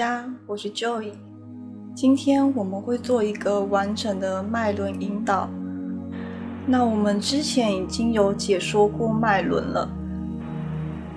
[0.00, 1.12] 家，我是 Joy。
[1.94, 5.46] 今天我们会做一个完整的脉轮引导。
[6.66, 9.86] 那我们之前已经有解说过脉轮了，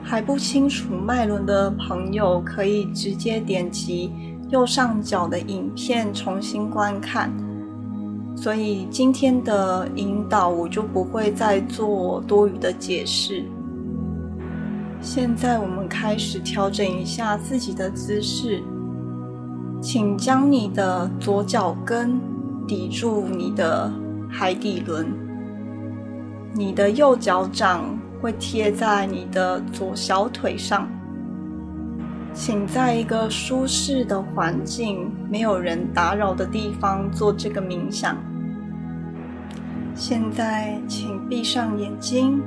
[0.04, 4.12] 还不清楚脉轮的朋友可以直接点击
[4.50, 7.32] 右上角的影片重新观看。
[8.36, 13.46] 所以今天的引导我就不会再做多余的解释。
[15.00, 18.62] 现在我们开始调整一下自己的姿势，
[19.84, 22.18] 请将你的左脚跟
[22.66, 23.92] 抵住你的
[24.30, 25.06] 海底轮，
[26.54, 30.88] 你的右脚掌会贴在你的左小腿上。
[32.34, 38.16] 请在一个舒适的环境、没有人打扰的地方做这个冥想。
[39.94, 42.42] 现在，请闭上眼睛。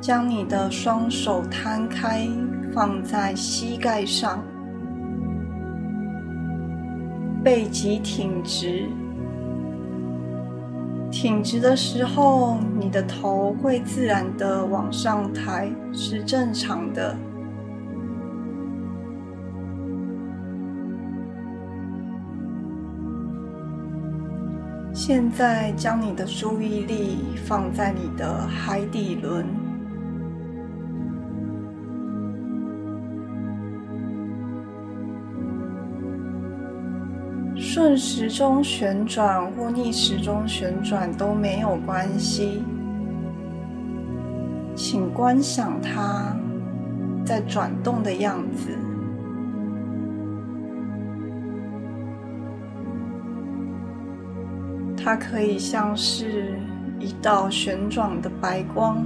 [0.00, 2.26] 将你的双手摊开，
[2.72, 4.42] 放在膝盖上，
[7.46, 8.88] 背脊挺直。
[11.12, 17.16] 挺直的时候，你的头会自然的往上抬，是正常的。
[24.92, 29.46] 现在，将你的注意力放在你的海底轮。
[37.76, 42.62] 顺时钟旋转或逆时钟旋转都没有关系，
[44.74, 46.34] 请观想它
[47.22, 48.70] 在转动的样子。
[54.96, 56.58] 它可以像是
[56.98, 59.04] 一道旋转的白光，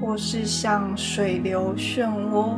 [0.00, 2.56] 或是像水流漩涡。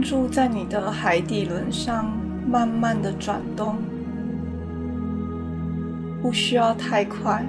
[0.00, 2.10] 住在你的海底轮上，
[2.48, 3.76] 慢慢的转动，
[6.22, 7.44] 不需要太快。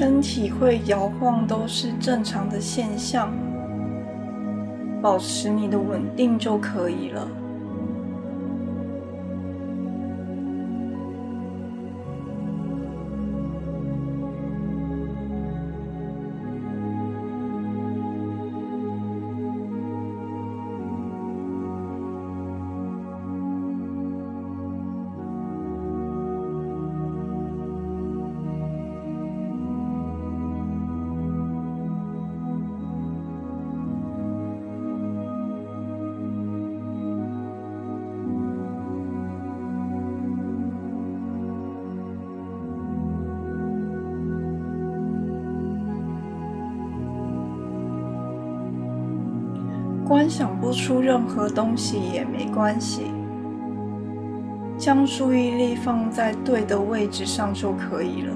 [0.00, 3.30] 身体会摇晃都是正常的现象，
[5.02, 7.28] 保持你的稳定就可以了。
[50.20, 53.06] 分享不出任何东西也没关系
[54.76, 58.34] 将注意力放在对的位置上就可以了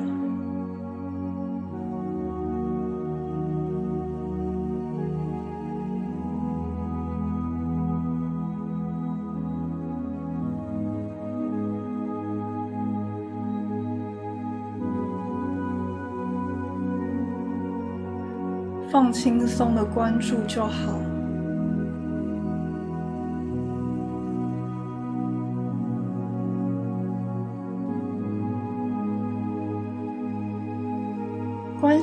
[18.91, 21.04] 放轻松的关注就好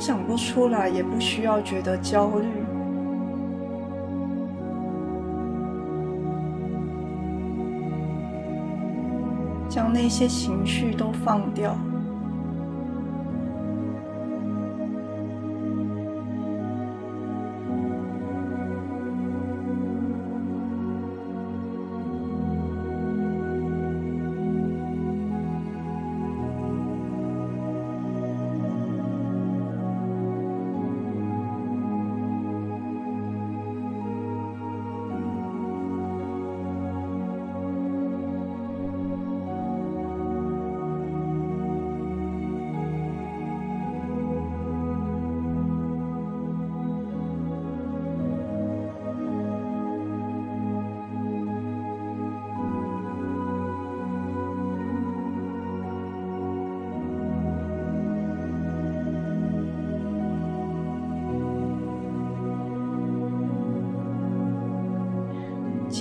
[0.02, 2.48] 想不出来，也不需要觉得焦虑。
[9.70, 11.78] 将那些情绪都放掉。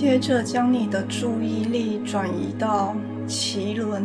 [0.01, 2.95] 接着，将你的注意力转移到
[3.27, 4.03] 脐轮。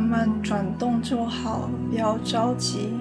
[0.00, 2.94] 慢慢转动就好，不要着急。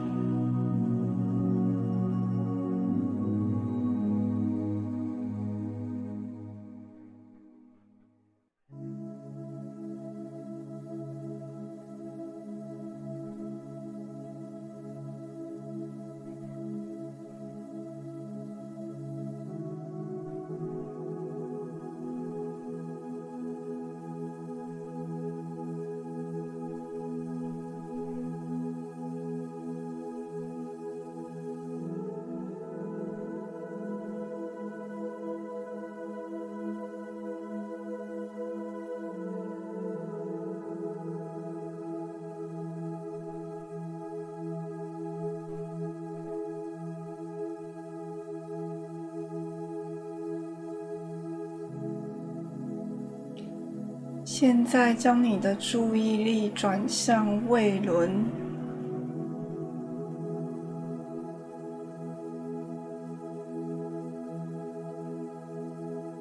[54.41, 58.23] 现在将你的注意力转向胃轮，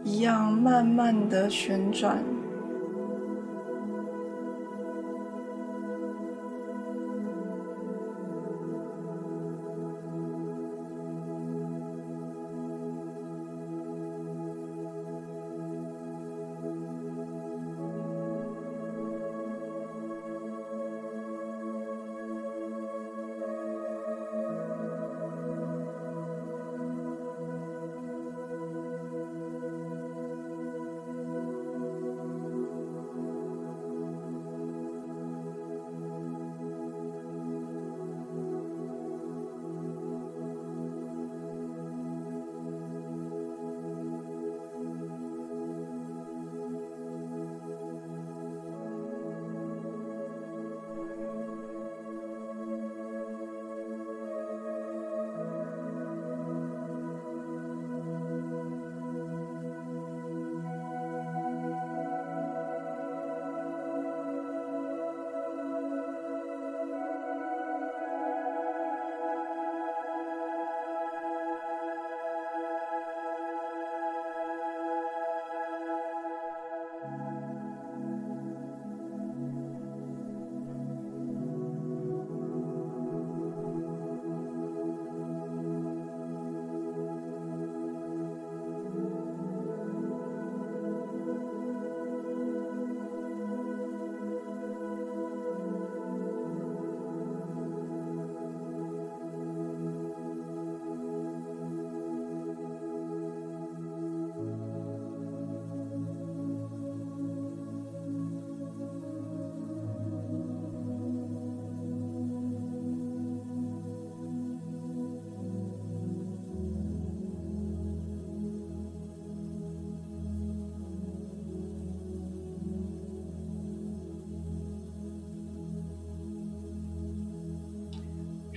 [0.02, 2.20] 一样慢慢的旋转。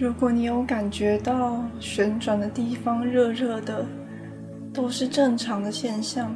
[0.01, 3.85] 如果你有感觉到旋转的地方热热的，
[4.73, 6.35] 都是正常的现象。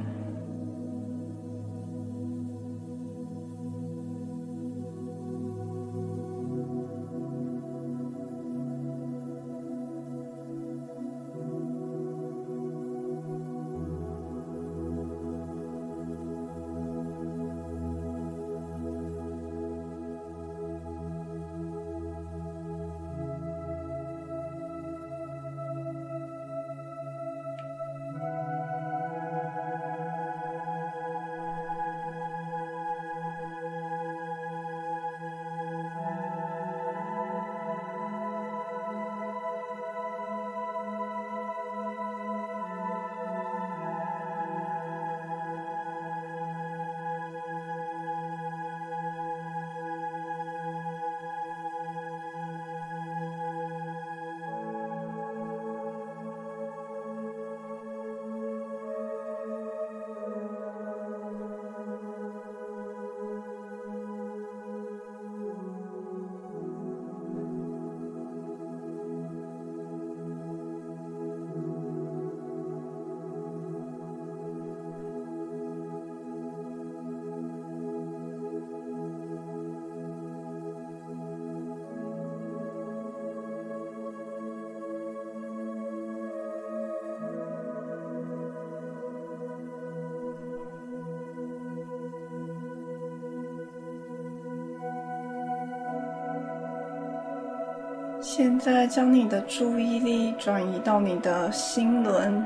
[98.37, 102.45] 现在将你的注意力转移到你的心轮。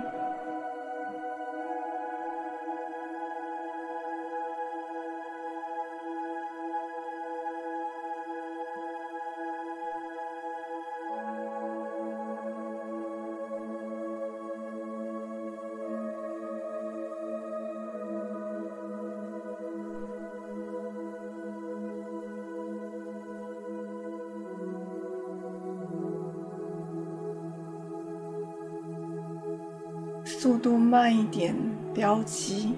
[31.00, 31.56] 慢一点，
[31.94, 32.76] 不要急。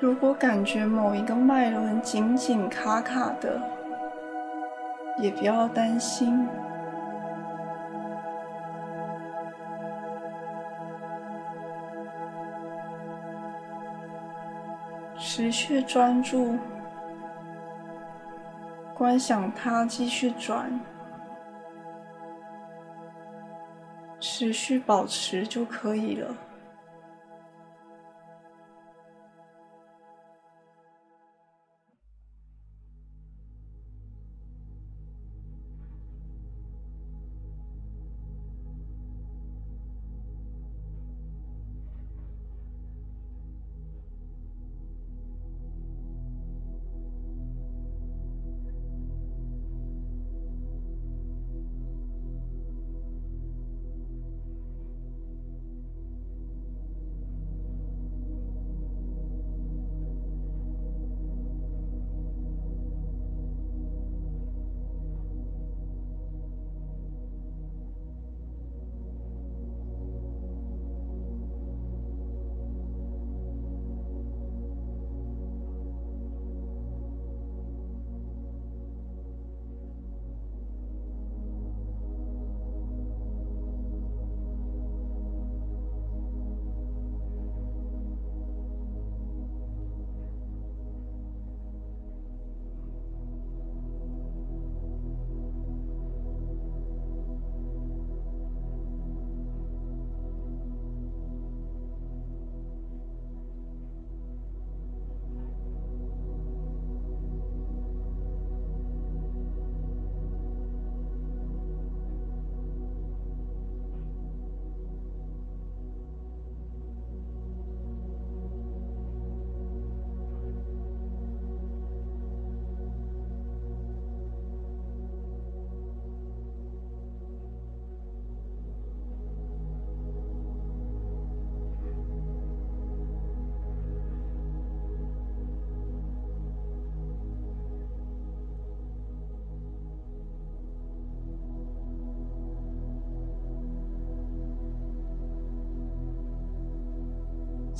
[0.00, 3.60] 如果感觉某一个脉轮紧紧卡卡的，
[5.24, 6.46] 也不要担心，
[15.16, 16.58] 持续专注，
[18.94, 20.78] 观想它继续转，
[24.20, 26.34] 持续保持就可以了。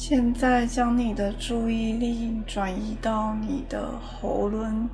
[0.07, 4.87] 现在将你的注意力转移到你的喉咙。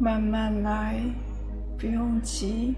[0.00, 1.00] 慢慢来，
[1.76, 2.76] 不用急。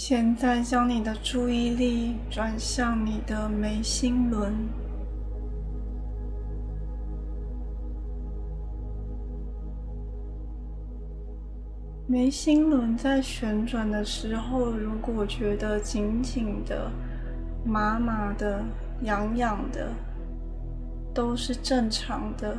[0.00, 4.54] 现在将你的注意力转向你的眉心轮。
[12.06, 16.88] 眉心轮在旋转的时候，如果觉得紧紧的、
[17.66, 18.62] 麻麻的、
[19.02, 19.90] 痒痒的，
[21.12, 22.56] 都是正常的。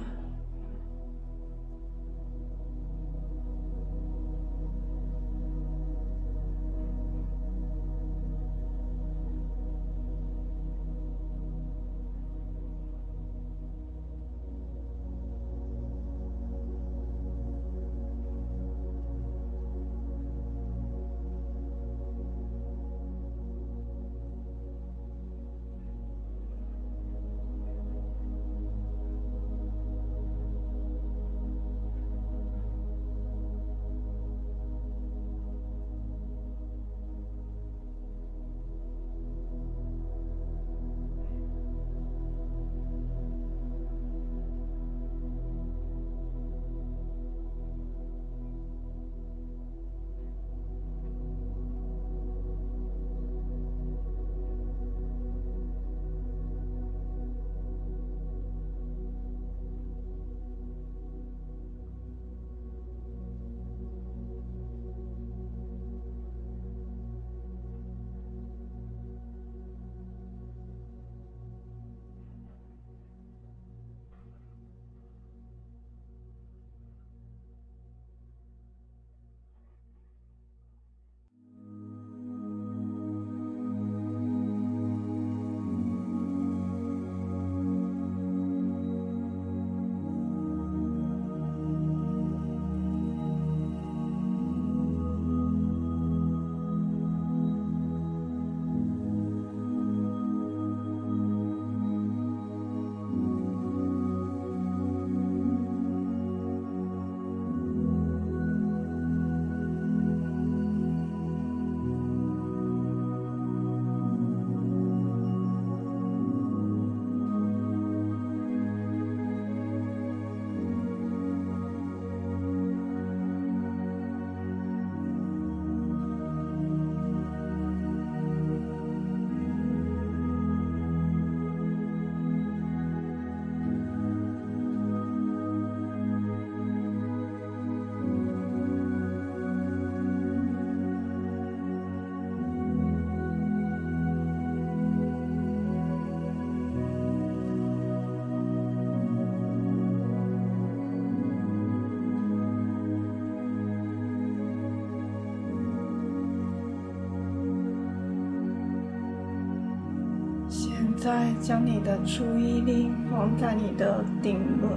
[161.09, 164.71] 在将你的注意力放在你的顶轮。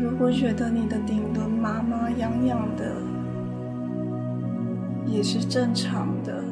[0.00, 2.96] 如果觉得你的顶轮麻麻痒痒的，
[5.04, 6.42] 也是正常的。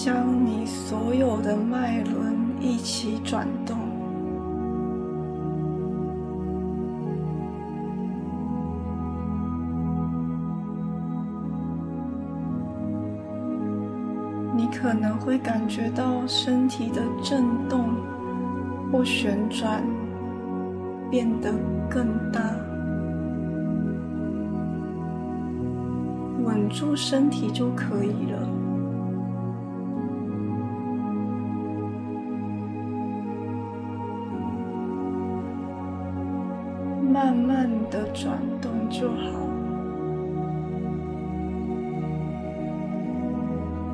[0.00, 3.76] 将你所有的脉轮一起转动。
[14.56, 17.88] 你可能会感觉到身体的震动
[18.92, 19.82] 或旋转
[21.10, 21.52] 变得
[21.90, 22.40] 更大。
[26.44, 28.57] 稳住身体就可以了。
[37.10, 39.16] 慢慢的转动就好，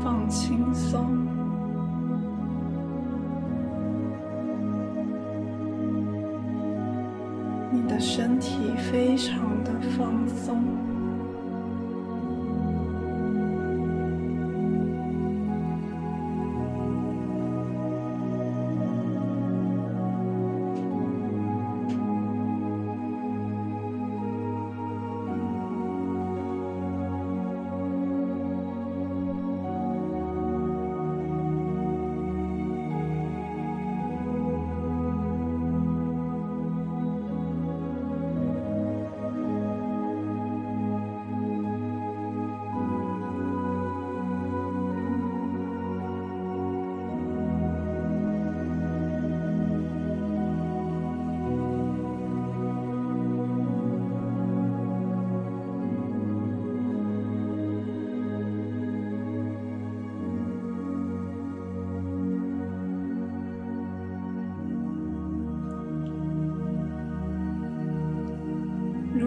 [0.00, 1.06] 放轻松，
[7.70, 10.93] 你的身体非常的放松。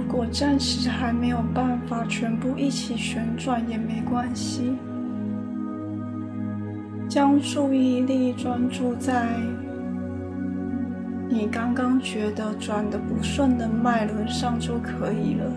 [0.09, 4.77] 如果暂时还没有办法全部一起旋转也没关系，
[7.09, 9.27] 将注意力专注在
[11.27, 15.51] 你刚刚觉得转的不顺的脉轮上就可以了。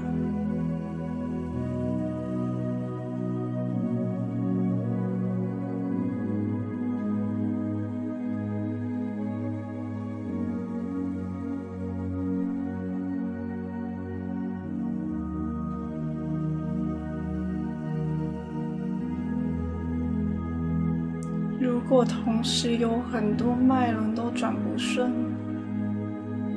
[22.00, 25.12] 我同时有很多脉轮都转不顺，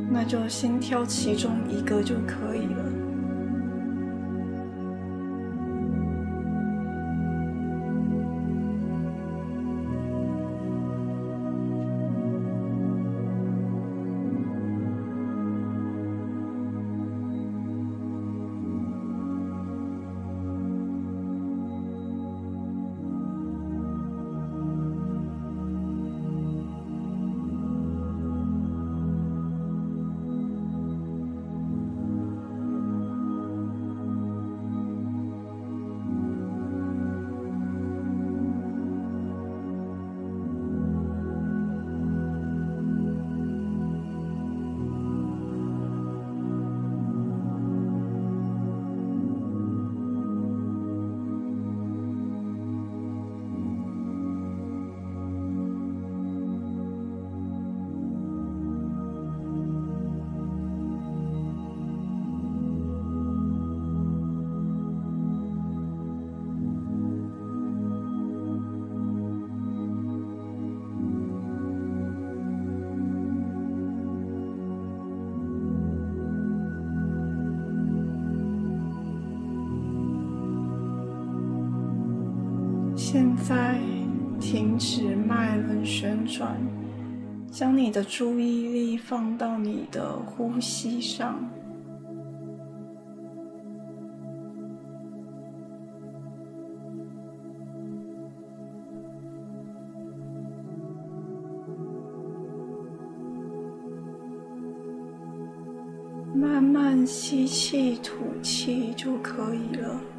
[0.10, 2.83] 那就先挑其中一个就可以了。
[84.74, 86.58] 停止脉轮旋转，
[87.52, 91.48] 将你的注意力放到你的呼吸上，
[106.34, 110.13] 慢慢吸气、吐气就可以了。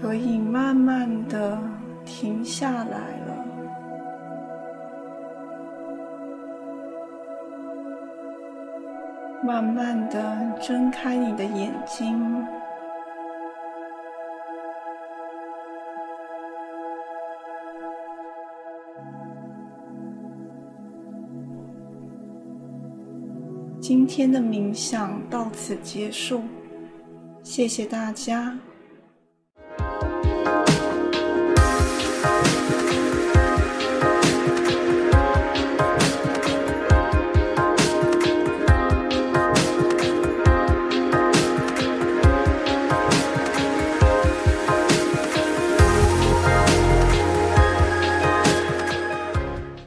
[0.00, 1.58] 可以慢慢的
[2.04, 3.44] 停下来了，
[9.44, 12.46] 慢慢的睁开你的眼睛。
[23.80, 26.42] 今天的冥想到此结束，
[27.42, 28.56] 谢谢大家。